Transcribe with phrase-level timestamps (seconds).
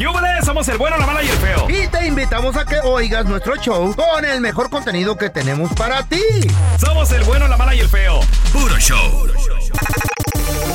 [0.00, 0.46] ¡Yúbales!
[0.46, 1.66] Somos el bueno, la mala y el feo.
[1.68, 6.02] Y te invitamos a que oigas nuestro show con el mejor contenido que tenemos para
[6.04, 6.22] ti.
[6.78, 8.20] Somos el bueno, la mala y el feo.
[8.50, 9.28] Puro show.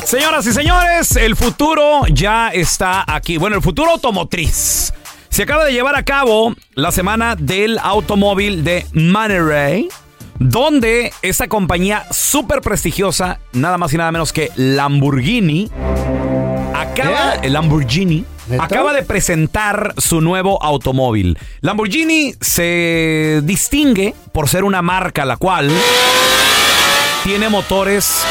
[0.06, 3.38] Señoras y señores, el futuro ya está aquí.
[3.38, 4.94] Bueno, el futuro automotriz.
[5.30, 9.90] Se acaba de llevar a cabo la semana del automóvil de Monterey,
[10.38, 15.72] donde esta compañía súper prestigiosa, nada más y nada menos que Lamborghini,
[17.02, 17.48] acaba, ¿Qué?
[17.48, 18.64] el Lamborghini, ¿Neta?
[18.64, 21.38] acaba de presentar su nuevo automóvil.
[21.62, 25.70] Lamborghini se distingue por ser una marca la cual
[27.24, 28.24] tiene motores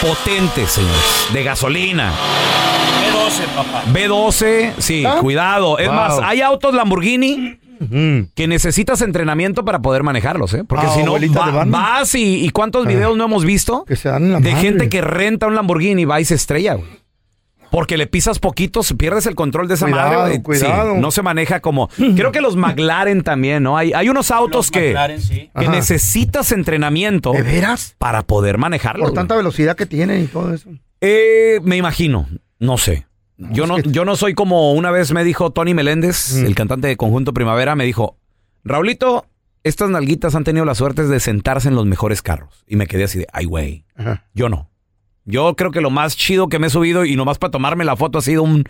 [0.00, 2.12] potentes, señores, de gasolina.
[3.02, 3.84] B12, papá.
[3.92, 5.18] B12, sí, ¿Ah?
[5.20, 5.78] cuidado.
[5.78, 5.96] Es Wow.
[5.96, 7.58] más, hay autos Lamborghini
[8.34, 10.64] que necesitas entrenamiento para poder manejarlos, ¿eh?
[10.68, 14.10] Porque Ah, si no, va- vas y, y cuántos videos no hemos visto Que se
[14.10, 14.66] dan en la de madre.
[14.68, 16.99] gente que renta un Lamborghini, va y se estrella, güey.
[17.70, 20.94] Porque le pisas poquitos, pierdes el control de esa Cuidado, madre, cuidado.
[20.94, 21.88] Sí, no se maneja como.
[21.88, 23.76] Creo que los McLaren también, ¿no?
[23.78, 25.50] Hay, hay unos autos Los que, McLaren, sí.
[25.56, 25.70] que Ajá.
[25.70, 27.94] necesitas entrenamiento ¿De veras?
[27.98, 29.04] para poder manejarlo.
[29.04, 30.68] Por tanta velocidad que tienen y todo eso.
[31.00, 32.26] Eh, me imagino,
[32.58, 33.06] no sé.
[33.38, 36.44] Yo no, que- yo no soy como una vez me dijo Tony Meléndez, Mm.
[36.46, 38.18] el cantante de Conjunto Primavera, me dijo,
[38.64, 39.26] Raulito,
[39.64, 42.64] estas nalguitas han tenido la suerte de sentarse en los mejores carros.
[42.66, 43.84] Y me quedé así de, ay, güey,
[44.34, 44.69] yo no.
[45.24, 47.96] Yo creo que lo más chido que me he subido y nomás para tomarme la
[47.96, 48.64] foto ha sido un,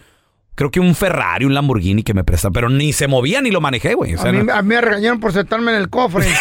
[0.56, 3.60] creo que un Ferrari, un Lamborghini que me prestan, pero ni se movía ni lo
[3.60, 4.14] manejé, güey.
[4.14, 6.26] O sea, a, mí, no- a mí me regañaron por sentarme en el cofre.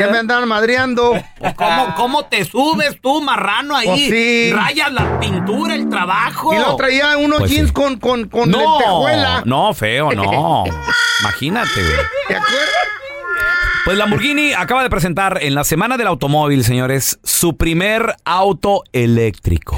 [0.00, 1.12] ya me andaban madreando.
[1.56, 3.86] ¿Cómo, ¿Cómo te subes tú, marrano, ahí?
[3.86, 4.52] Pues sí.
[4.52, 6.52] Rayas la pintura, el trabajo.
[6.52, 7.72] Y luego traía unos Pues jeans sí.
[7.74, 9.42] con, con, con no, lentejuela.
[9.44, 10.64] no, feo, no.
[11.20, 11.96] Imagínate, güey.
[12.28, 12.68] ¿Te acuerdas?
[13.90, 19.76] Pues Lamborghini acaba de presentar en la Semana del Automóvil, señores, su primer auto eléctrico.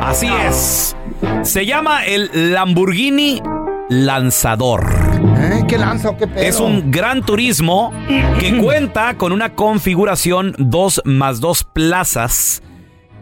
[0.00, 0.96] Así es.
[1.42, 3.42] Se llama el Lamborghini
[3.90, 4.90] Lanzador.
[5.36, 5.64] ¿Eh?
[5.68, 6.40] ¿Qué lanza o qué pedo?
[6.42, 7.92] Es un gran turismo
[8.40, 12.62] que cuenta con una configuración 2 más 2 plazas,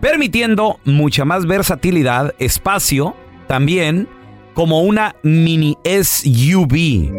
[0.00, 3.16] permitiendo mucha más versatilidad, espacio,
[3.48, 4.08] también
[4.54, 7.12] como una mini SUV.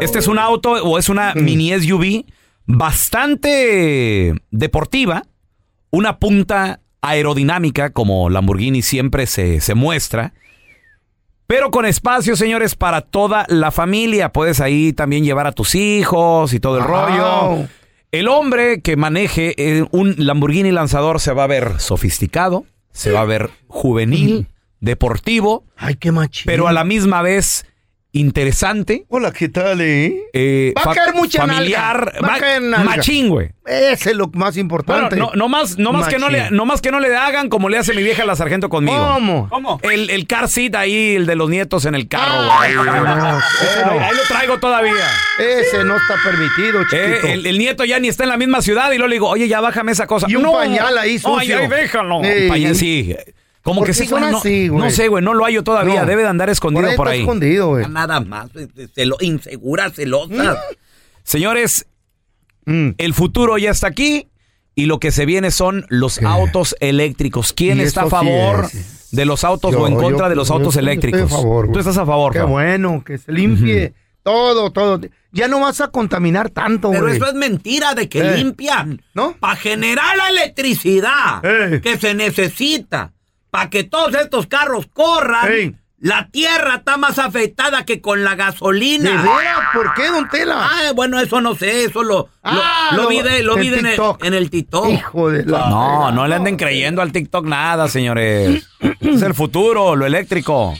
[0.00, 2.24] Este es un auto o es una mini SUV
[2.66, 5.22] bastante deportiva,
[5.90, 10.32] una punta aerodinámica como Lamborghini siempre se, se muestra.
[11.46, 14.30] Pero con espacio, señores, para toda la familia.
[14.32, 16.90] Puedes ahí también llevar a tus hijos y todo el Wow.
[16.94, 17.68] rollo.
[18.12, 23.20] El hombre que maneje eh, un Lamborghini lanzador se va a ver sofisticado, se va
[23.22, 24.46] a ver juvenil,
[24.80, 26.44] deportivo, Ay, qué machín.
[26.46, 27.66] pero a la misma vez
[28.12, 29.04] interesante.
[29.08, 30.24] Hola, ¿qué tal, eh?
[30.32, 32.28] eh, Va a caer mucha familiar, nalga.
[32.28, 32.84] Va a caer nalga.
[32.96, 33.50] machín, güey.
[33.64, 35.14] Ese es lo más Bueno, importante.
[35.14, 37.68] no, no más, no más que no le, no más que no le hagan como
[37.68, 38.98] le hace mi vieja la sargento conmigo.
[38.98, 39.48] ¿Cómo?
[39.48, 39.78] ¿Cómo?
[39.84, 42.86] El, el car seat ahí, el de los nietos en el carro, Ay, güey.
[42.88, 42.92] no,
[43.38, 44.04] ese Ahí, no.
[44.04, 45.06] ahí lo traigo todavía.
[45.38, 47.26] Ese no está permitido, chiquito.
[47.28, 49.28] Eh, el, el nieto ya ni está en la misma ciudad y luego le digo,
[49.28, 50.26] oye, ya bájame esa cosa.
[50.28, 50.52] Y un No.
[50.54, 51.58] pañal ahí Ay, sucio.
[51.58, 52.22] ay, déjalo.
[52.24, 52.48] Sí.
[52.48, 53.14] Pañal, sí.
[53.62, 56.00] Como ¿Por que sí, no, así, no sé, güey, no lo hallo todavía.
[56.00, 56.06] No.
[56.06, 57.20] Debe de andar escondido por ahí por ahí.
[57.20, 57.86] escondido, güey.
[57.88, 58.48] Nada más.
[58.94, 60.58] Celo, insegura, celosa.
[61.22, 61.86] Señores,
[62.66, 62.90] Mm.
[62.98, 64.28] el futuro ya está aquí
[64.74, 67.52] y lo que se viene son los autos eléctricos.
[67.52, 69.08] ¿Quién está a sí favor es.
[69.10, 71.20] de los autos Yo- o en yo- contra de los yo autos eléctricos?
[71.22, 71.72] estoy a favor, güey.
[71.74, 75.00] Tú estás a favor, Qué bueno, que se limpie todo, todo.
[75.32, 77.00] Ya no vas a contaminar tanto, güey.
[77.00, 78.36] Pero eso es mentira de que Eh.
[78.38, 79.02] limpian.
[79.14, 79.36] ¿No?
[79.38, 81.80] Para generar la electricidad Eh.
[81.82, 83.12] que se necesita.
[83.50, 85.76] Para que todos estos carros corran.
[86.02, 89.22] La tierra está más afectada que con la ¿De gasolina.
[89.22, 89.58] veras?
[89.74, 90.56] ¿Por qué, don Tela?
[90.58, 93.60] Ah, bueno, eso no sé, eso lo, lo- Ah, lo, lo- vi, de- lo en
[93.60, 94.24] vi de en, el, TikTok.
[94.24, 94.88] en el TikTok.
[94.88, 95.68] Hijo de la...
[95.68, 98.66] No, no le anden creyendo al TikTok nada, señores.
[98.98, 100.74] es el futuro, lo eléctrico.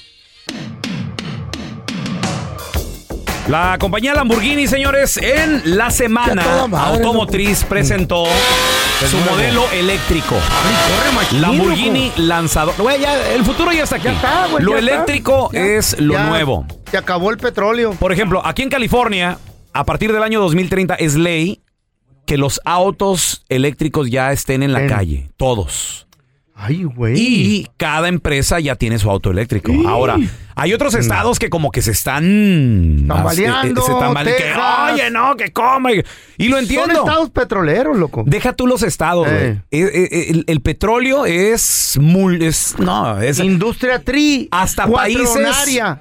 [3.50, 8.26] La compañía Lamborghini, señores, en la semana automotriz presentó
[9.04, 9.32] su nuevo.
[9.32, 10.36] modelo eléctrico.
[10.36, 12.76] Ay, corre machín, Lamborghini lanzador.
[12.78, 14.04] Güey, ya, el futuro ya está aquí.
[14.04, 16.64] Ya está, güey, lo ya eléctrico es lo ya nuevo.
[16.92, 17.90] Se acabó el petróleo.
[17.94, 19.36] Por ejemplo, aquí en California,
[19.72, 21.60] a partir del año 2030 es ley
[22.26, 26.06] que los autos eléctricos ya estén en la calle, todos.
[26.54, 27.18] Ay, güey.
[27.18, 29.72] Y cada empresa ya tiene su auto eléctrico.
[29.88, 30.18] Ahora,
[30.62, 33.04] hay otros estados que como que se están...
[33.08, 34.52] Tambaleando, eh, se tambale- que.
[34.92, 36.04] Oye, no, que come.
[36.36, 36.92] Y lo Son entiendo.
[37.00, 38.24] estados petroleros, loco.
[38.26, 39.42] Deja tú los estados, güey.
[39.46, 39.62] Eh.
[39.70, 41.98] Eh, eh, El, el petróleo es...
[42.40, 43.38] es no, es...
[43.40, 44.48] Industria tri.
[44.50, 45.28] Hasta países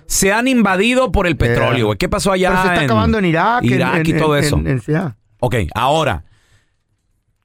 [0.08, 1.84] se han invadido por el petróleo, Eh.
[1.84, 1.98] güey.
[1.98, 3.64] ¿Qué pasó allá Pero se está acabando en Irak.
[3.64, 4.62] en- Irak y todo en- eso.
[5.40, 6.26] Ok, ahora.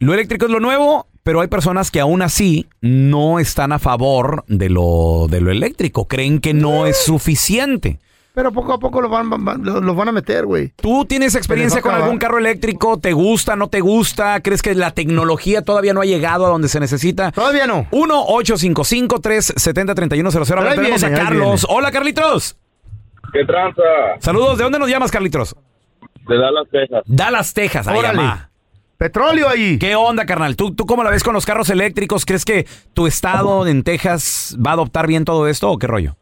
[0.00, 4.44] Lo eléctrico es lo nuevo, pero hay personas que aún así no están a favor
[4.46, 7.98] de lo, de lo eléctrico, creen que no es suficiente.
[8.34, 10.72] Pero poco a poco los van, van- van- los los van a meter, güey.
[10.76, 12.98] ¿Tú tienes experiencia con algún carro eléctrico?
[12.98, 14.40] ¿Te gusta, no te gusta?
[14.40, 17.30] ¿Crees que la tecnología todavía no ha llegado a donde se necesita?
[17.30, 17.86] Todavía no.
[17.92, 20.58] 1-855-370-3100.
[20.58, 21.66] A ver, Ahí tenemos viene, a Carlos.
[21.68, 22.56] Hola, Carlitos.
[23.32, 23.82] ¿Qué tranza?
[24.18, 24.58] Saludos.
[24.58, 25.56] ¿De dónde nos llamas, Carlitos?
[26.28, 27.02] De Dallas, Texas.
[27.06, 27.88] Dallas, Texas.
[27.88, 28.22] Ahí Órale.
[28.99, 29.79] Petróleo ahí.
[29.79, 30.56] ¿Qué onda, carnal?
[30.56, 32.25] ¿Tú, ¿Tú cómo la ves con los carros eléctricos?
[32.25, 36.17] ¿Crees que tu estado en Texas va a adoptar bien todo esto o qué rollo?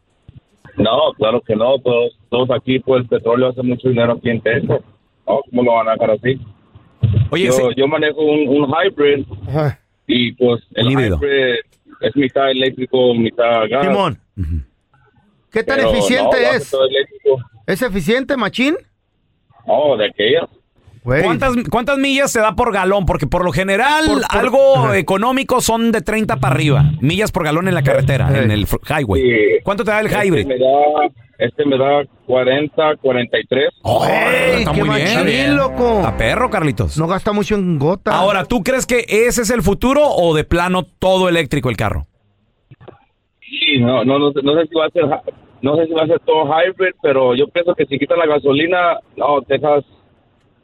[0.77, 1.77] No, claro que no.
[1.79, 4.81] Todos, todos aquí, pues el petróleo hace mucho dinero aquí en Texas.
[5.27, 6.39] No, ¿Cómo lo van a dejar así?
[7.29, 7.63] Oye, Yo, sí.
[7.77, 9.79] yo manejo un, un hybrid Ajá.
[10.07, 11.17] y pues el Híbrido.
[11.17, 11.55] hybrid
[12.01, 13.85] es mitad eléctrico, mitad gas.
[13.85, 14.19] Simón.
[15.51, 16.75] ¿Qué tan Pero eficiente no, es?
[17.67, 18.75] ¿Es eficiente, machín?
[19.67, 20.47] No, de aquella.
[21.03, 23.05] ¿Cuántas, ¿Cuántas millas te da por galón?
[23.05, 24.97] Porque por lo general Por- por- algo Ajá.
[24.97, 26.83] económico son de 30 para arriba.
[27.01, 29.21] Millas por galón en la carretera, en el highway.
[29.21, 29.37] Sí.
[29.63, 30.45] ¿Cuánto te da el Este hybrid?
[30.47, 30.67] me da,
[31.39, 33.69] este me da 40, 43.
[33.81, 35.19] Oh, Ey, está qué muy bien.
[35.19, 36.05] machín, loco.
[36.05, 36.97] A perro, Carlitos.
[36.97, 38.15] No gasta mucho en gota.
[38.15, 42.07] Ahora, ¿tú crees que ese es el futuro o de plano todo eléctrico el carro?
[43.41, 45.03] Sí, no, no, no, sé- no sé si va a ser,
[45.61, 48.25] no sé si va a ser todo hybrid, pero yo pienso que si quitan la
[48.25, 49.83] gasolina, no, Texas,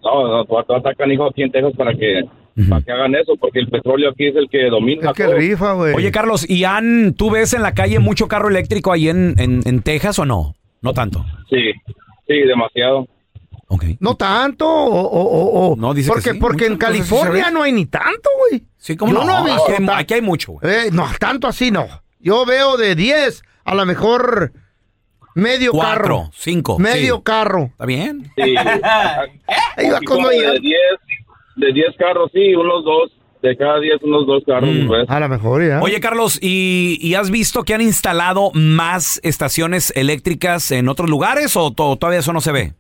[0.04, 2.24] no, no, va va a estar canijo aquí en Texas para que,
[2.69, 5.10] para que hagan eso, porque el petróleo aquí es el que domina.
[5.12, 5.36] Es que todo.
[5.36, 5.94] rifa, güey.
[5.94, 9.62] Oye, Carlos, ¿y han, tú ves en la calle mucho carro eléctrico ahí en, en,
[9.66, 10.56] en Texas o no?
[10.81, 11.25] No tanto.
[11.50, 11.72] Sí,
[12.28, 13.07] sí, demasiado.
[13.68, 13.84] Ok.
[14.00, 17.51] No tanto, o, o, o- o- No, dice que porque, sí, porque en sí California
[17.51, 18.63] no hay ni tanto, güey.
[18.78, 19.25] Sí, ¿cómo Yo no?
[19.25, 20.74] no he visto Aquí hay- aquí hay mucho, güey.
[20.74, 21.86] Eh, no, tanto así no.
[22.19, 24.54] Yo veo de 10 a lo mejor
[25.36, 26.30] medio Cuatro, carro.
[26.34, 26.80] cinco.
[26.80, 27.22] Medio sí.
[27.24, 27.64] carro.
[27.72, 28.24] ¿Está bien?
[28.36, 28.42] Sí.
[29.78, 30.00] Ahí va
[30.34, 30.52] ya.
[30.52, 30.76] de 10,
[31.58, 33.12] de 10 carros, sí, unos dos,
[33.42, 34.70] de cada 10, unos dos carros.
[34.70, 34.88] Mm.
[34.88, 35.10] pues.
[35.10, 35.81] A lo mejor ya.
[35.81, 41.56] Oye, Carlos, ¿y, y has visto que han instalado más estaciones eléctricas en otros lugares
[41.56, 42.74] o to- todavía eso no se ve?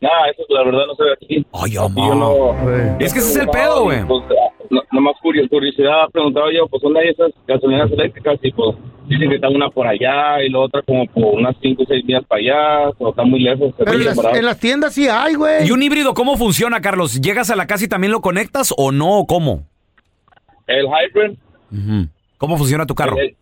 [0.00, 1.46] Nah, eso la verdad no se ve aquí.
[1.52, 2.08] Ay, amor.
[2.08, 2.98] yo no-.
[2.98, 4.04] Es que ese es el pedo, güey.
[4.04, 4.34] Pues, no,
[5.02, 8.38] nomás curio- curiosidad, preguntaba yo, pues ¿dónde hay esas gasolineras eléctricas?
[8.42, 8.76] Y pues
[9.08, 12.06] dicen que está una por allá y la otra como por unas 5 o 6
[12.06, 13.74] días para allá, o está muy lejos.
[13.76, 14.36] Pero en las, separado.
[14.38, 15.66] en las tiendas sí hay, güey.
[15.66, 17.20] ¿Y un híbrido cómo funciona, Carlos?
[17.20, 19.18] ¿Llegas a la casa y también lo conectas o no?
[19.18, 19.66] ¿O ¿Cómo?
[20.66, 21.36] El hybrid.
[22.38, 23.16] ¿Cómo funciona tu carro?
[23.18, 23.36] el-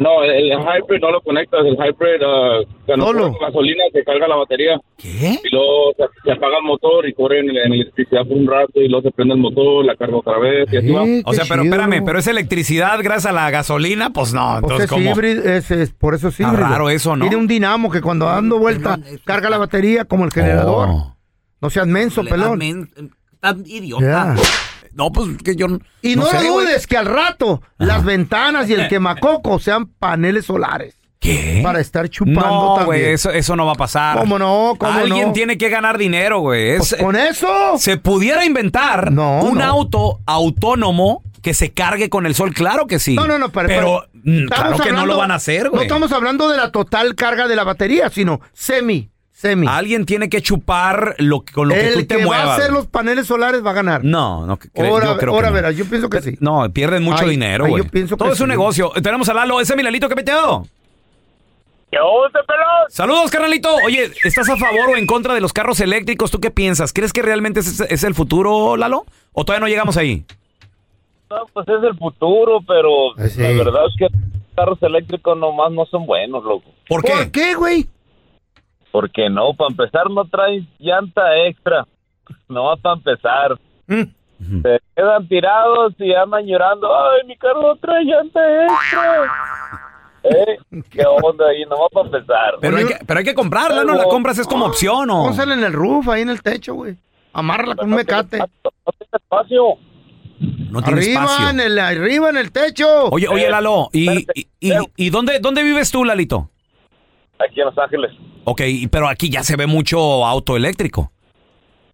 [0.00, 3.22] no, el, el hybrid no lo conectas, el hybrid, uh, cuando Solo.
[3.32, 5.38] pones gasolina se carga la batería ¿Qué?
[5.42, 8.80] y luego se, se apaga el motor y corre en, en electricidad por un rato
[8.80, 11.02] y luego se prende el motor, la carga otra vez y así va.
[11.24, 11.74] O sea, pero chido.
[11.74, 14.10] espérame, ¿pero es electricidad gracias a la gasolina?
[14.10, 15.10] Pues no, Pues entonces es ¿cómo?
[15.10, 16.58] híbrido, es, es- por eso es híbrido.
[16.68, 17.22] raro eso, ¿no?
[17.24, 20.88] Tiene un dinamo que cuando dando vuelta carga la batería como el generador.
[20.90, 21.14] Oh.
[21.60, 22.60] No seas menso, pelón.
[22.62, 24.04] Estás idiota.
[24.04, 24.36] Ya.
[24.98, 25.68] No, pues que yo...
[26.02, 26.48] Y no, sé, güey.
[26.66, 30.96] dudes que al rato las ventanas y el quemacoco sean paneles solares.
[31.20, 31.60] ¿Qué?
[31.64, 32.86] Para estar chupando No, también.
[32.86, 34.18] güey, eso, eso no va a pasar.
[34.18, 34.74] ¿Cómo no?
[34.78, 35.32] ¿Cómo Alguien no?
[35.32, 36.70] tiene que ganar dinero, güey.
[36.70, 37.74] Es- Pues con eso.
[37.78, 39.64] Se pudiera inventar No, un no.
[39.64, 43.14] auto autónomo que se cargue con el sol, claro que sí.
[43.14, 45.82] No, no, no, pero, pero, mm, claro que no lo van a hacer, No güey.
[45.84, 49.66] estamos hablando de la total carga de la batería, sino semi, semi.
[49.68, 52.46] Alguien tiene que chupar lo que, con lo que el tú te que muevas.
[52.46, 54.02] va a hacer los paneles solares va a ganar.
[54.04, 55.54] No, no, cre- Ahora, yo creo ahora que no.
[55.54, 56.36] verás, yo pienso que sí.
[56.40, 57.84] No, pierden mucho Ay, dinero, ay, güey.
[57.84, 58.50] yo pienso Todo que es un sí.
[58.50, 58.90] negocio.
[59.02, 60.66] Tenemos a Lalo, ese Milalito que peteo.
[61.90, 62.90] ¿Qué onda, pelón?
[62.90, 63.74] Saludos, carnalito.
[63.84, 66.30] Oye, ¿estás a favor o en contra de los carros eléctricos?
[66.30, 66.92] ¿Tú qué piensas?
[66.92, 69.06] ¿Crees que realmente es, es el futuro, Lalo?
[69.32, 70.24] ¿O todavía no llegamos ahí?
[71.30, 72.90] No, pues es el futuro, pero
[73.28, 73.40] sí.
[73.40, 76.64] la verdad es que los carros eléctricos nomás no son buenos, loco.
[76.88, 77.12] ¿Por qué?
[77.12, 77.86] ¿Por qué, güey?
[79.00, 81.86] Porque no, para empezar no traen llanta extra.
[82.48, 83.58] No va para empezar.
[83.86, 84.62] Mm.
[84.62, 86.88] Se quedan tirados y andan llorando.
[86.94, 89.24] Ay, mi carro no trae llanta extra.
[90.24, 90.82] ¿Eh?
[90.90, 91.62] ¿Qué onda ahí?
[91.70, 92.54] No va para empezar.
[92.60, 93.94] Pero hay, que, pero hay que comprarla, ¿no?
[93.94, 95.24] La compras es como opción, ¿o?
[95.24, 96.96] Pónsela en el roof, ahí en el techo, güey.
[97.32, 98.38] Amárrala con un mecate.
[98.38, 98.46] No
[98.98, 99.62] tiene espacio.
[100.70, 101.48] No tiene Arriba espacio.
[101.50, 103.06] en el, arriba en el techo.
[103.10, 106.50] Oye, oye, Eh, Lalo, ¿y, y, y- y dónde, dónde vives tú, Lalito?
[107.38, 108.10] Aquí en Los Ángeles.
[108.44, 111.10] Ok, y- pero aquí ya se ve mucho auto eléctrico.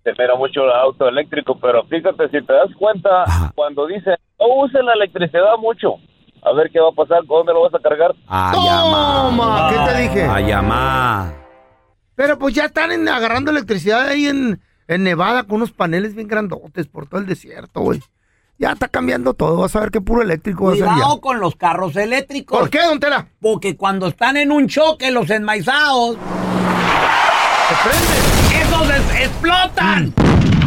[0.04, 3.52] se mira mucho auto eléctrico, pero fíjate, si te das cuenta, Ajá.
[3.54, 5.94] cuando dicen, no usen la electricidad mucho,
[6.42, 8.14] a ver qué va a pasar, ¿dónde lo vas a cargar?
[8.28, 10.22] Toma, ¿qué te dije?
[10.30, 11.32] Ay, amá.
[12.14, 16.28] Pero pues ya están en- agarrando electricidad ahí en, en Nevada con unos paneles bien
[16.28, 18.00] grandotes por todo el desierto, güey.
[18.58, 19.56] Ya está cambiando todo.
[19.58, 21.20] Vas a ver qué puro eléctrico va a ser Cuidado ya.
[21.20, 22.58] con los carros eléctricos.
[22.58, 23.28] ¿Por qué, don Tela?
[23.40, 26.16] Porque cuando están en un choque, los enmaizados,
[27.68, 30.12] Se esos es- explotan.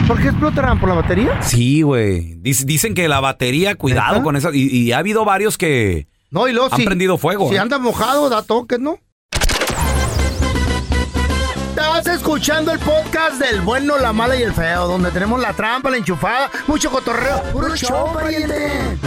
[0.08, 0.80] ¿Por qué explotarán?
[0.80, 1.42] ¿Por la batería?
[1.42, 2.36] Sí, güey.
[2.42, 4.50] Dic- Dicen que la batería, cuidado con esa.
[4.54, 7.50] Y, y ha habido varios que No, y luego han si, prendido fuego.
[7.50, 7.60] si ¿eh?
[7.60, 9.00] anda mojado, da toques, ¿no?
[11.78, 15.92] Estás escuchando el podcast del bueno, la mala y el feo, donde tenemos la trampa,
[15.92, 17.44] la enchufada, mucho cotorreo.
[17.54, 18.98] ¡Puro show, pariente!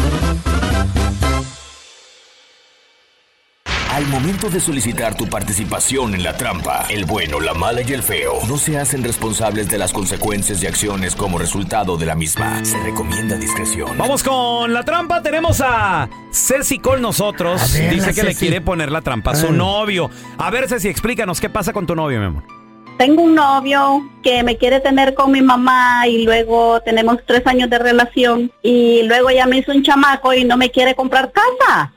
[3.91, 8.05] Al momento de solicitar tu participación en la trampa, el bueno, la mala y el
[8.05, 12.65] feo no se hacen responsables de las consecuencias y acciones como resultado de la misma.
[12.65, 13.99] Se recomienda discreción.
[13.99, 15.23] Vamos con la trampa.
[15.23, 17.73] Tenemos a Ceci con nosotros.
[17.73, 18.47] Ver, Dice que le Ceci.
[18.47, 19.53] quiere poner la trampa a su Ay.
[19.55, 20.09] novio.
[20.39, 22.60] A ver, Ceci, explícanos qué pasa con tu novio, mi amor.
[22.99, 27.71] Tengo un novio que me quiere tener con mi mamá y luego tenemos tres años
[27.71, 31.93] de relación y luego ya me hizo un chamaco y no me quiere comprar casa.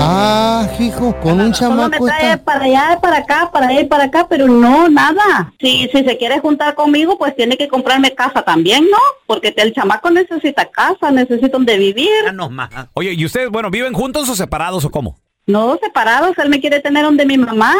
[0.00, 2.44] Ah, hijo, con un Solo me chamaco trae está...
[2.44, 5.52] para allá, para acá, para allá y para acá, pero no, nada.
[5.60, 8.98] Si, si se quiere juntar conmigo, pues tiene que comprarme casa también, ¿no?
[9.26, 12.08] Porque el chamaco necesita casa, necesita donde vivir.
[12.24, 12.70] Ya no más.
[12.94, 15.18] Oye, ¿y ustedes, bueno, viven juntos o separados o cómo?
[15.46, 17.74] No, separados, él me quiere tener donde mi mamá.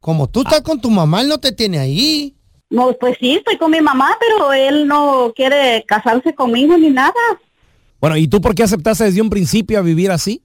[0.00, 2.34] Como tú estás con tu mamá, él no te tiene ahí.
[2.70, 7.12] No, pues sí, estoy con mi mamá, pero él no quiere casarse conmigo ni nada.
[8.00, 10.42] Bueno, ¿y tú por qué aceptaste desde un principio a vivir así?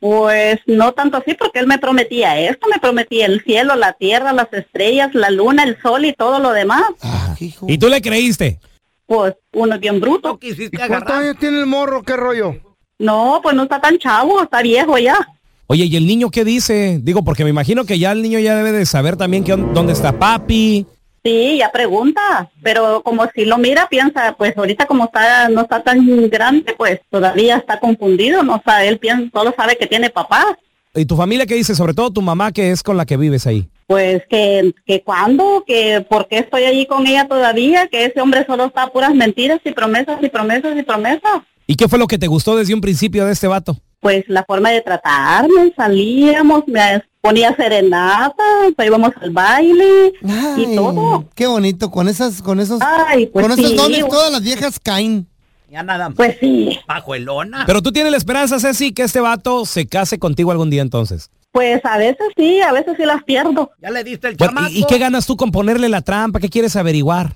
[0.00, 4.32] Pues no tanto así, porque él me prometía esto, me prometía el cielo, la tierra,
[4.32, 6.84] las estrellas, la luna, el sol y todo lo demás.
[7.02, 7.66] Ah, hijo.
[7.68, 8.58] ¿Y tú le creíste?
[9.06, 10.32] Pues uno es bien bruto.
[10.32, 11.22] ¿Tú quisiste ¿Y cuántos agarrar?
[11.22, 12.02] años tiene el morro?
[12.02, 12.56] ¿Qué rollo?
[12.98, 15.16] No, pues no está tan chavo, está viejo ya.
[15.68, 17.00] Oye, ¿y el niño qué dice?
[17.02, 19.92] Digo, porque me imagino que ya el niño ya debe de saber también que, dónde
[19.92, 20.86] está papi.
[21.24, 25.82] Sí, ya pregunta, pero como si lo mira, piensa, pues ahorita como está, no está
[25.82, 30.56] tan grande, pues todavía está confundido, no sabe, él piensa, solo sabe que tiene papá.
[30.94, 31.74] ¿Y tu familia qué dice?
[31.74, 33.68] Sobre todo tu mamá, que es con la que vives ahí.
[33.88, 38.46] Pues que, que cuándo, que por qué estoy allí con ella todavía, que ese hombre
[38.46, 41.42] solo está a puras mentiras y promesas y promesas y promesas.
[41.66, 43.76] ¿Y qué fue lo que te gustó desde un principio de este vato?
[44.06, 48.36] Pues la forma de tratarme, salíamos, me ponía serenata,
[48.76, 50.12] pues íbamos al baile
[50.56, 51.24] y todo.
[51.34, 54.78] Qué bonito, con esas, con esos, Ay, pues con esos sí, dones todas las viejas
[54.78, 55.26] caen.
[55.68, 56.16] Ya nada más.
[56.16, 57.64] pues sí, Pajuelona.
[57.66, 61.28] Pero tú tienes la esperanza, Ceci, que este vato se case contigo algún día entonces.
[61.50, 63.72] pues a veces sí, a veces sí las pierdo.
[63.82, 64.72] Ya le diste el Bueno, chamaco.
[64.72, 66.38] ¿y, y qué ganas tú con ponerle la trampa?
[66.38, 67.32] ¿Qué quieres averiguar?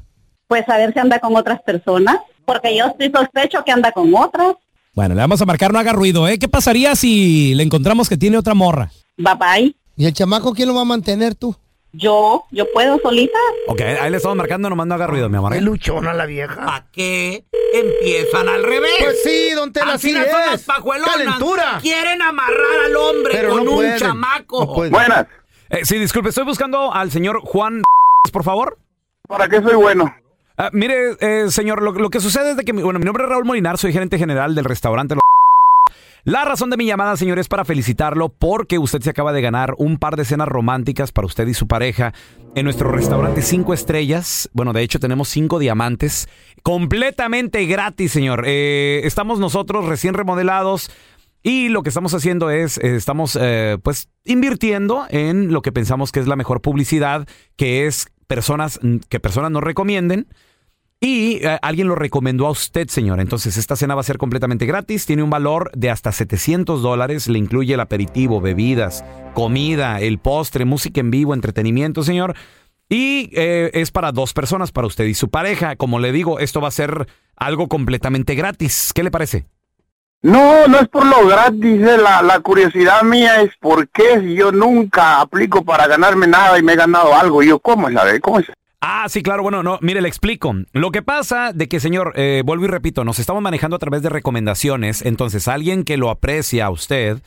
[0.46, 4.14] Pues a ver si anda con otras personas, porque yo estoy sospecho que anda con
[4.14, 4.54] otras.
[4.94, 6.38] Bueno, le vamos a marcar, no haga ruido, ¿eh?
[6.38, 8.90] ¿Qué pasaría si le encontramos que tiene otra morra?
[9.16, 9.76] Bye bye.
[9.96, 11.54] ¿Y el chamaco quién lo va a mantener tú?
[11.92, 13.38] Yo, yo puedo solita.
[13.66, 15.52] Ok, ahí le estamos marcando, nomás no haga ruido, mi amor.
[15.52, 15.56] ¿eh?
[15.56, 16.54] Qué luchona la vieja.
[16.64, 17.44] ¿Para qué
[17.74, 18.92] empiezan al revés?
[19.00, 20.66] Pues sí, don Tela, Así sí no son las es.
[20.66, 21.16] pajuelonas.
[21.16, 21.78] Calentura.
[21.82, 24.64] Quieren amarrar al hombre Pero con no un pueden, chamaco.
[24.66, 24.90] no.
[24.90, 25.26] Buenas.
[25.70, 27.82] Eh, sí, disculpe, estoy buscando al señor Juan,
[28.32, 28.78] por favor.
[29.28, 30.12] ¿Para qué soy bueno?
[30.62, 33.30] Ah, mire, eh, señor, lo, que sucede es de que, mi- bueno, mi nombre es
[33.30, 35.22] Raúl Molinar, soy gerente general del restaurante Los
[36.24, 39.72] La razón de mi llamada, señor, es para felicitarlo porque usted se acaba de ganar
[39.78, 42.12] un par de cenas románticas para usted y su pareja
[42.54, 44.50] en nuestro restaurante cinco estrellas.
[44.52, 46.28] Bueno, de hecho tenemos cinco diamantes
[46.62, 48.42] completamente gratis, señor.
[48.44, 50.90] Eh, estamos nosotros recién remodelados.
[51.42, 53.38] Y lo que estamos haciendo es, eh, estamos
[53.82, 57.26] pues invirtiendo en lo que pensamos que es la mejor publicidad,
[57.56, 60.26] que es personas que personas nos recomienden.
[61.02, 63.20] Y eh, alguien lo recomendó a usted, señor.
[63.20, 65.06] Entonces, esta cena va a ser completamente gratis.
[65.06, 67.26] Tiene un valor de hasta 700 dólares.
[67.26, 69.02] Le incluye el aperitivo, bebidas,
[69.32, 72.34] comida, el postre, música en vivo, entretenimiento, señor.
[72.90, 75.76] Y eh, es para dos personas, para usted y su pareja.
[75.76, 78.92] Como le digo, esto va a ser algo completamente gratis.
[78.94, 79.46] ¿Qué le parece?
[80.22, 81.80] No, no es por lo gratis.
[81.80, 86.58] eh, La, la curiosidad mía es por qué si yo nunca aplico para ganarme nada
[86.58, 87.42] y me he ganado algo.
[87.42, 88.20] Yo, ¿cómo es la de?
[88.20, 88.46] ¿Cómo es?
[88.80, 89.42] Ah, sí, claro.
[89.42, 90.54] Bueno, no, mire, le explico.
[90.72, 94.02] Lo que pasa de que, señor, eh, vuelvo y repito, nos estamos manejando a través
[94.02, 95.02] de recomendaciones.
[95.02, 97.22] Entonces, alguien que lo aprecia a usted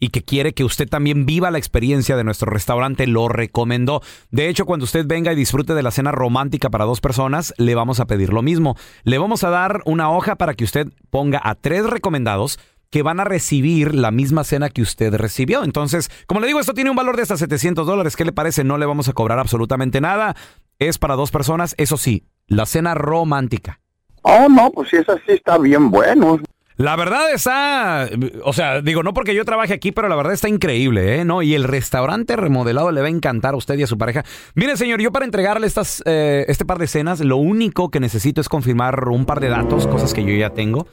[0.00, 4.02] y que quiere que usted también viva la experiencia de nuestro restaurante lo recomendó.
[4.30, 7.74] De hecho, cuando usted venga y disfrute de la cena romántica para dos personas, le
[7.74, 8.76] vamos a pedir lo mismo.
[9.04, 12.58] Le vamos a dar una hoja para que usted ponga a tres recomendados
[12.90, 15.64] que van a recibir la misma cena que usted recibió.
[15.64, 18.16] Entonces, como le digo, esto tiene un valor de hasta 700 dólares.
[18.16, 18.64] ¿Qué le parece?
[18.64, 20.36] No le vamos a cobrar absolutamente nada.
[20.78, 21.74] Es para dos personas.
[21.78, 23.80] Eso sí, la cena romántica.
[24.22, 26.40] Oh, no, pues si es así está bien bueno.
[26.76, 28.08] La verdad está,
[28.44, 31.24] o sea, digo, no porque yo trabaje aquí, pero la verdad está increíble, ¿eh?
[31.24, 31.42] ¿No?
[31.42, 34.24] Y el restaurante remodelado le va a encantar a usted y a su pareja.
[34.54, 38.40] Mire, señor, yo para entregarle estas, eh, este par de cenas, lo único que necesito
[38.40, 40.86] es confirmar un par de datos, cosas que yo ya tengo.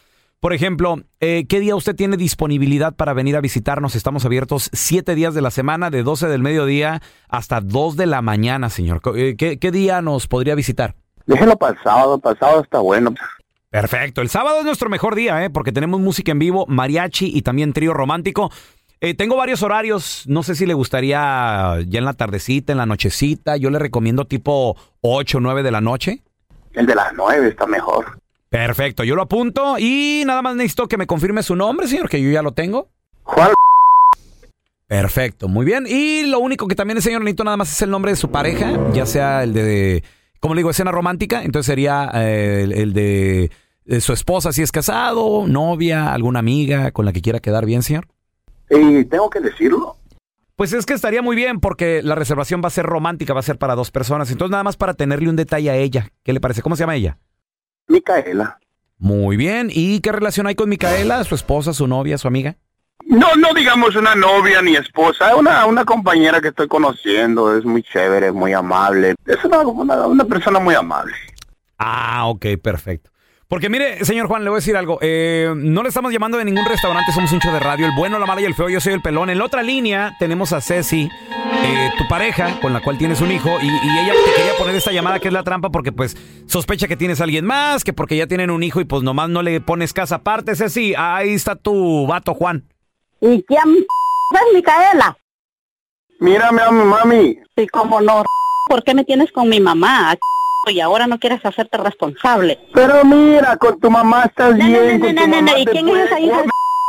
[0.46, 3.96] Por ejemplo, eh, ¿qué día usted tiene disponibilidad para venir a visitarnos?
[3.96, 8.22] Estamos abiertos siete días de la semana, de 12 del mediodía hasta 2 de la
[8.22, 9.02] mañana, señor.
[9.16, 10.94] Eh, ¿Qué, qué día nos podría visitar?
[11.26, 13.16] Déjelo para el sábado, para el sábado está bueno.
[13.72, 14.22] Perfecto.
[14.22, 15.50] El sábado es nuestro mejor día, ¿eh?
[15.50, 18.52] Porque tenemos música en vivo, mariachi y también trío romántico.
[19.02, 20.26] Eh, tengo varios horarios.
[20.28, 23.58] No sé si le gustaría ya en la tardecita, en la nochecita.
[23.58, 26.22] Yo le recomiendo tipo 8 o 9 de la noche.
[26.74, 28.20] El de las nueve está mejor.
[28.56, 32.22] Perfecto, yo lo apunto y nada más necesito que me confirme su nombre, señor, que
[32.22, 32.88] yo ya lo tengo.
[33.24, 33.52] Juan.
[34.88, 35.86] Perfecto, muy bien.
[35.90, 38.32] Y lo único que también el señor necesito nada más es el nombre de su
[38.32, 40.06] pareja, ya sea el de,
[40.40, 43.52] como le digo, escena romántica, entonces sería eh, el, el de,
[43.84, 47.84] de su esposa si es casado, novia, alguna amiga con la que quiera quedar bien,
[47.84, 48.08] señor.
[48.70, 49.98] Y tengo que decirlo.
[50.56, 53.44] Pues es que estaría muy bien porque la reservación va a ser romántica, va a
[53.44, 54.32] ser para dos personas.
[54.32, 56.08] Entonces nada más para tenerle un detalle a ella.
[56.24, 56.62] ¿Qué le parece?
[56.62, 57.18] ¿Cómo se llama ella?
[57.88, 58.60] Micaela.
[58.98, 59.70] Muy bien.
[59.72, 61.24] ¿Y qué relación hay con Micaela?
[61.24, 62.56] ¿Su esposa, su novia, su amiga?
[63.06, 67.84] No, no digamos una novia ni esposa, una, una compañera que estoy conociendo, es muy
[67.84, 71.14] chévere, muy amable, es una, una, una persona muy amable.
[71.78, 73.12] Ah, ok, perfecto.
[73.48, 74.98] Porque mire, señor Juan, le voy a decir algo.
[75.02, 77.86] Eh, no le estamos llamando de ningún restaurante, somos un show de radio.
[77.86, 79.30] El bueno, la mala y el feo, yo soy el pelón.
[79.30, 81.08] En la otra línea tenemos a Ceci,
[81.64, 83.50] eh, tu pareja, con la cual tienes un hijo.
[83.62, 86.88] Y, y ella te quería poner esta llamada que es la trampa porque pues sospecha
[86.88, 89.44] que tienes a alguien más, que porque ya tienen un hijo y pues nomás no
[89.44, 90.56] le pones casa aparte.
[90.56, 92.68] Ceci, ahí está tu vato Juan.
[93.22, 95.18] ¿Y quién es Micaela?
[96.20, 97.38] Mírame a mi mami.
[97.56, 98.24] Sí, cómo no.
[98.68, 100.16] ¿Por qué me tienes con mi mamá?
[100.68, 102.60] Y ahora no quieres hacerte responsable.
[102.74, 105.00] Pero mira, con tu mamá estás No, no, bien.
[105.00, 106.42] no, con no, no, no, mamá ¿y quién es esa hija?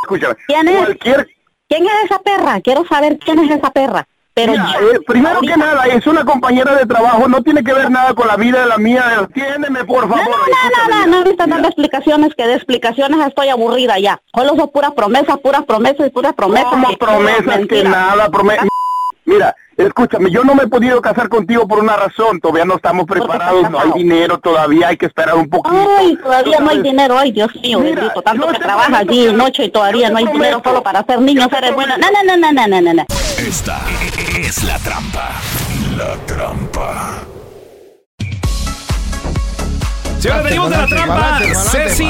[0.02, 0.76] Escúchame, ¿Quién es?
[0.76, 1.28] cualquier...
[1.68, 2.60] ¿Quién es esa perra?
[2.60, 4.06] Quiero saber quién es esa perra.
[4.34, 7.64] Pero Mira, ya, eh, primero ahorita- que nada, es una compañera de trabajo, no tiene
[7.64, 9.02] que ver nada con la vida de la mía.
[9.18, 10.28] Entiéndeme, por No, favor.
[10.28, 14.20] no, no, no, no, no, ahorita dando explicaciones, que de explicaciones estoy aburrida ya.
[14.34, 16.68] Solo son puras promesas, puras promesas y puras promesas.
[16.70, 18.68] Como promesas que nada, promesas.
[19.24, 23.06] Mira, escúchame, yo no me he podido casar contigo por una razón, todavía no estamos
[23.06, 25.76] preparados, no hay dinero todavía, hay que esperar un poquito.
[25.98, 29.12] Ay, todavía no hay dinero, ay Dios mío, Mira, bendito, tanto que te trabajas prometo
[29.12, 31.96] día y noche y todavía no hay dinero solo para ser niños, eres buena.
[31.98, 33.06] No, no, no, no, no, no, no.
[33.38, 33.80] Esta
[34.38, 35.30] es la trampa.
[35.96, 37.22] La trampa.
[40.18, 41.40] Señores, venimos de la trampa.
[41.70, 42.08] Ceci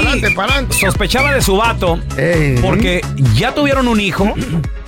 [0.71, 1.99] sospechaba de su vato
[2.63, 3.03] porque
[3.35, 4.33] ya tuvieron un hijo,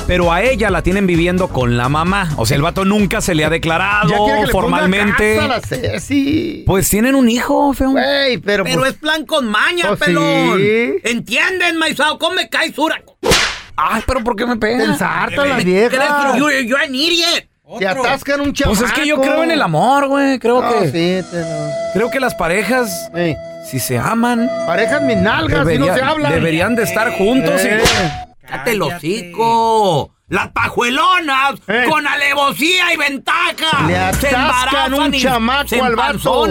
[0.09, 2.31] pero a ella la tienen viviendo con la mamá.
[2.39, 5.35] O sea, el vato nunca se le ha declarado que le ponga formalmente.
[5.37, 6.65] casa a la Ceci.
[6.67, 7.91] Pues tienen un hijo, feo.
[7.91, 10.57] Güey, pero, Pero pues, es plan con maña, Pues pelón.
[10.59, 10.93] sí.
[11.05, 12.19] ¿Entienden, maizao?
[12.19, 13.01] ¿Cómo me caes dura?
[13.77, 14.83] Ay, pero ¿por qué me te pega?
[14.85, 16.33] ensartan las ¿Crees viejas.
[16.33, 17.45] que you're, you're an idiot?
[17.79, 18.79] Te atascan un chamaco.
[18.81, 20.39] Pues es que yo creo en el amor, güey.
[20.39, 21.45] Creo No, que sí, te-
[21.93, 23.37] creo que las parejas, Ey,
[23.71, 26.33] si se aman, Parejas mis nalgas, si no se hablan.
[26.33, 27.63] deberían de estar juntos.
[27.63, 27.81] y- Eh.
[28.49, 30.15] Cállate el hocico.
[30.29, 31.85] Las pajuelonas Eh.
[31.89, 36.47] con alevosía y ventaja Le se atascan embarazan un y chamaco se al vato.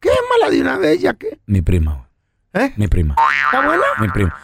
[0.00, 1.38] Quémala de una vez, ya que.
[1.46, 2.08] Mi prima.
[2.54, 2.72] ¿Eh?
[2.76, 3.16] Mi prima.
[3.46, 3.82] ¿Está buena?
[4.00, 4.34] Mi prima.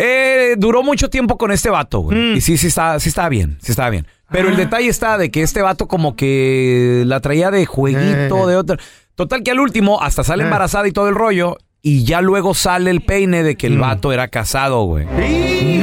[0.00, 2.16] Eh, duró mucho tiempo con este vato, güey.
[2.16, 2.36] Mm.
[2.36, 4.06] Y sí, sí está, sí estaba bien, sí estaba bien.
[4.30, 4.58] Pero el Ah.
[4.58, 8.50] detalle está de que este vato como que la traía de jueguito, Eh.
[8.52, 8.76] de otro.
[9.16, 10.46] Total que al último hasta sale Eh.
[10.46, 11.56] embarazada y todo el rollo.
[11.82, 13.80] Y ya luego sale el peine de que el Mm.
[13.80, 15.06] vato era casado, güey.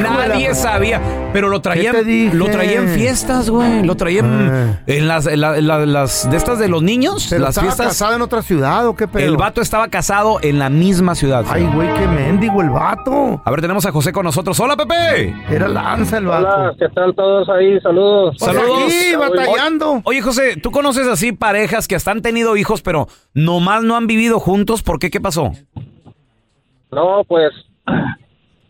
[0.10, 1.02] Nadie sabía,
[1.34, 2.34] pero lo traían, te dije?
[2.36, 3.84] lo traían en fiestas, güey.
[3.84, 4.80] Lo traían Ah.
[4.88, 7.68] en las, en la- en la- las de estas de los niños, ¿Pero las estaba
[7.68, 7.88] fiestas.
[7.88, 9.26] casado en otra ciudad o qué pedo?
[9.26, 11.46] El vato estaba casado en la misma ciudad.
[11.50, 13.42] Ay, güey, qué mendigo el vato.
[13.44, 14.60] A ver, tenemos a José con nosotros.
[14.60, 15.34] Hola, Pepe.
[15.50, 16.48] Era lanza el vato.
[16.48, 17.80] Hola, ¿qué tal todos ahí?
[17.82, 18.36] Saludos.
[18.40, 18.84] Saludos.
[18.86, 20.02] aquí, batallando.
[20.04, 24.08] Oye, José, ¿tú conoces así parejas que hasta han tenido hijos, pero nomás no han
[24.08, 24.84] vivido juntos?
[24.84, 25.10] ¿Por qué?
[25.10, 25.52] ¿Qué pasó?
[26.92, 27.52] No, pues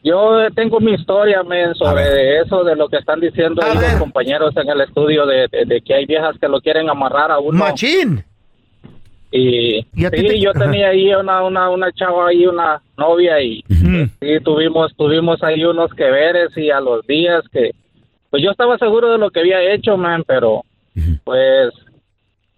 [0.06, 4.56] yo tengo mi historia, men, sobre eso, de lo que están diciendo ahí los compañeros
[4.56, 7.58] en el estudio, de, de- de que hay viejas que lo quieren amarrar a uno.
[7.58, 8.24] Machín.
[9.32, 13.64] Y, ¿Y sí, te- yo tenía ahí una, una, una chava ahí, una novia, y
[13.68, 17.72] sí, tuvimos, tuvimos ahí unos que veres y a los días que,
[18.30, 20.62] pues yo estaba seguro de lo que había hecho, man, pero
[21.24, 21.74] pues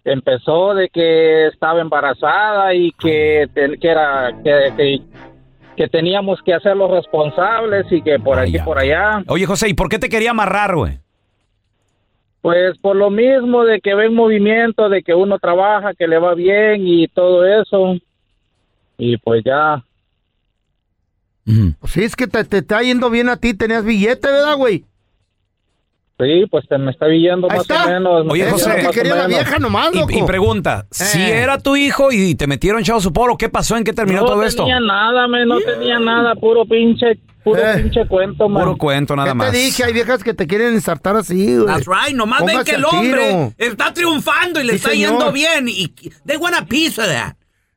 [0.04, 3.46] empezó de que estaba embarazada y que,
[3.80, 5.00] que era, que, que,
[5.78, 9.22] que teníamos que hacerlos responsables y que por aquí, por allá.
[9.28, 10.98] Oye, José, ¿y por qué te quería amarrar, güey?
[12.42, 16.34] Pues por lo mismo de que ven movimiento, de que uno trabaja, que le va
[16.34, 17.96] bien y todo eso.
[18.98, 19.84] Y pues ya.
[21.44, 24.84] Pues sí, es que te, te está yendo bien a ti, tenías billete, ¿verdad, güey?
[26.18, 27.84] Sí, pues te me está viendo Ahí más está.
[27.84, 28.26] o menos.
[28.28, 28.74] Oye, o José.
[28.80, 30.10] Que quería la vieja nomás, Y, loco.
[30.12, 31.38] y pregunta, si Eh.
[31.42, 33.76] era tu hijo y te metieron chavo su polo, ¿qué pasó?
[33.76, 34.64] ¿En qué terminó no todo esto?
[34.64, 37.82] tenía nada, me, no tenía nada, puro pinche, puro Eh.
[37.82, 38.64] pinche cuento, man.
[38.64, 39.52] Puro cuento, nada ¿Qué más.
[39.52, 39.84] te dije?
[39.84, 41.66] Hay viejas que te quieren ensartar así, güey.
[41.66, 45.10] That's right, nomás ven Póngase que el hombre está triunfando y le Sí, está señor.
[45.12, 45.86] yendo bien y
[46.26, 47.34] they want a piece of that.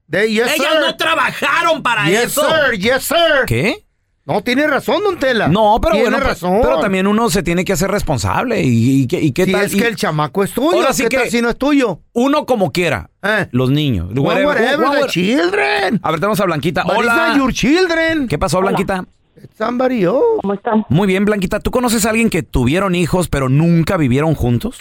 [0.08, 0.82] De- yes, Ellas sir.
[0.84, 2.42] no trabajaron para Yes, eso.
[2.42, 3.18] sir, yes, sir.
[3.46, 3.86] ¿Qué?
[4.34, 5.48] No, tiene razón, don Tela.
[5.48, 6.60] No, pero tiene bueno, razón.
[6.62, 8.62] pero también uno se tiene que hacer responsable.
[8.62, 9.62] ¿Y, y qué- y qué Si tal?
[9.66, 11.58] es Y que el chamaco es tuyo, Ahora sí ¿qué que- tal si no es
[11.58, 12.00] tuyo?
[12.14, 13.10] Uno como quiera.
[13.24, 13.48] Eh.
[13.52, 14.10] Los niños.
[14.12, 16.00] No, whatever, the children.
[16.02, 16.84] A ver, tenemos a Blanquita.
[16.84, 17.34] But Hola.
[17.38, 18.28] your children.
[18.28, 19.06] ¿Qué pasó, Blanquita?
[19.44, 20.20] It's somebody else.
[20.42, 20.86] ¿Cómo están?
[20.90, 21.60] Muy bien, Blanquita.
[21.60, 24.78] ¿Tú conoces a alguien que tuvieron hijos pero nunca vivieron juntos?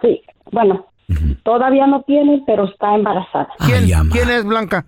[0.00, 0.86] Sí, bueno,
[1.44, 3.48] todavía no tiene, pero está embarazada.
[3.66, 4.86] ¿Quién, ¿Quién es Blanca?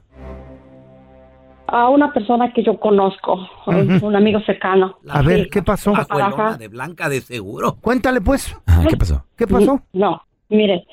[1.74, 4.06] A una persona que yo conozco, Ujú.
[4.06, 4.98] un amigo cercano.
[5.08, 5.94] A ver, ¿qué pasó?
[5.94, 7.76] La de Blanca de seguro.
[7.80, 8.54] Cuéntale, pues.
[8.90, 9.24] ¿Qué pasó?
[9.36, 9.80] ¿Qué pasó?
[9.94, 10.86] No, mire,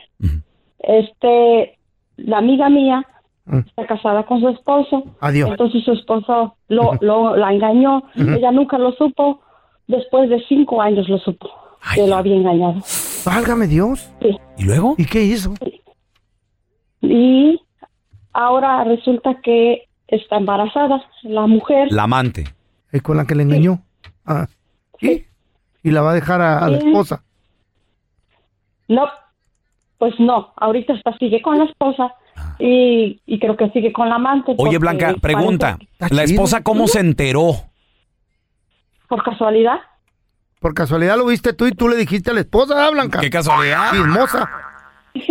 [0.80, 1.78] este,
[2.16, 3.06] la amiga mía
[3.68, 5.04] está casada con su esposo.
[5.20, 5.50] Adiós.
[5.50, 8.04] Entonces su esposo lo, lo- la engañó.
[8.16, 9.42] Ella nunca lo supo.
[9.88, 11.50] Después de cinco años lo supo.
[11.96, 12.76] que lo había engañado.
[13.26, 14.10] Válgame Dios.
[14.58, 14.96] ¿Y luego?
[14.98, 15.54] ¿Y qué hizo?
[17.02, 17.60] Y
[18.34, 21.88] ahora resulta que está embarazada la mujer.
[21.92, 22.46] La amante.
[22.92, 23.82] ¿Y con la que le engañó?
[24.26, 24.48] Ah.
[25.00, 25.26] ¿Y?
[25.84, 27.24] ¿Y la va a dejar a, a la esposa?
[28.88, 29.08] No,
[29.98, 30.54] pues no.
[30.58, 32.16] Ahorita está sigue con la esposa
[32.58, 34.56] y, y creo que sigue con la amante.
[34.58, 35.78] Oye, Blanca, pregunta.
[36.10, 37.52] ¿La esposa cómo se enteró?
[39.08, 39.80] Por casualidad.
[40.60, 43.20] Por casualidad lo viste tú y tú le dijiste a la esposa, ¿ah, Blanca?
[43.20, 43.92] ¿Qué casualidad?
[43.92, 44.50] Chismosa.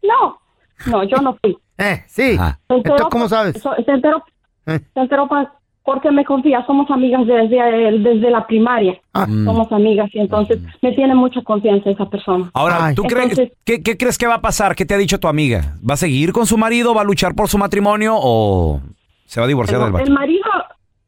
[0.00, 0.40] No,
[0.86, 1.58] no, yo no fui.
[1.78, 2.36] Eh, sí.
[2.68, 3.60] Entonces, ¿cómo por- sabes?
[3.62, 4.22] so- Se enteró,
[4.66, 4.80] Eh.
[4.92, 5.52] se enteró pa-
[5.84, 6.64] porque me confía.
[6.66, 8.98] Somos amigas desde, desde la primaria.
[9.14, 9.26] Ah.
[9.26, 12.50] Somos amigas y entonces me tiene mucha confianza esa persona.
[12.52, 14.74] Ahora, ¿tú crees, ¿qué, qué crees que va a pasar?
[14.74, 15.76] ¿Qué te ha dicho tu amiga?
[15.88, 16.92] ¿Va a seguir con su marido?
[16.94, 18.14] ¿Va a luchar por su matrimonio?
[18.18, 18.80] ¿O
[19.24, 20.42] se va a divorciar del el marido,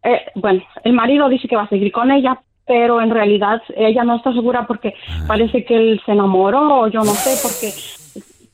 [0.02, 4.04] eh, bueno, el marido dice que va a seguir con ella, pero en realidad ella
[4.04, 5.24] no está segura porque Ah.
[5.26, 7.70] parece que él se enamoró o yo no sé porque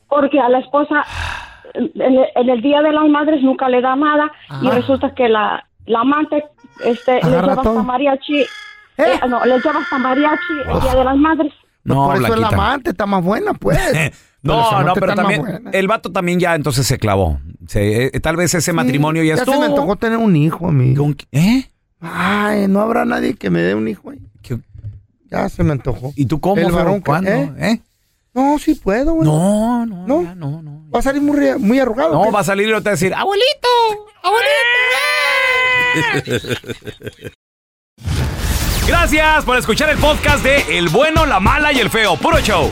[0.09, 1.05] porque a la esposa
[1.77, 4.31] en, en el día de las madres nunca le da nada
[4.62, 6.45] y resulta que la, la amante
[6.85, 7.71] este le lleva todo.
[7.71, 8.41] hasta mariachi
[8.99, 11.53] eh, no, le lleva hasta mariachi el día de las madres
[11.85, 12.55] No, Por eso es la Blanquita.
[12.62, 13.79] amante, está más buena, pues.
[14.43, 17.41] No, no, pero también el vato también ya entonces se clavó.
[17.67, 19.55] Se- eh, tal vez ese matrimonio ya, ya estuvo.
[19.57, 20.95] se me antojó tener un hijo a mí.
[21.33, 21.65] ¿Eh?
[22.01, 24.21] Ay, no habrá nadie que me dé un hijo ahí.
[25.29, 26.12] Ya se me antojó.
[26.15, 26.57] ¿Y tú cómo?
[26.62, 27.29] El varón ¿Cuándo?
[27.31, 27.53] ¿eh?
[27.59, 27.81] ¿Eh?
[28.33, 29.27] No, sí puedo, güey.
[29.29, 30.35] No, no, no.
[30.37, 30.76] no, no.
[30.94, 32.14] Va a salir muy, re- muy arrugado.
[32.14, 32.31] No, ¿qué?
[32.31, 33.68] va a salir y te va a decir, abuelito,
[38.87, 42.16] Gracias por escuchar el podcast de El bueno, la mala y el feo.
[42.16, 42.70] Puro show.